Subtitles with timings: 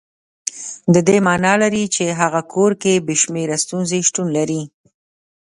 [0.93, 4.61] د دې معنا لري چې هغه کور کې بې شمېره ستونزې شتون لري.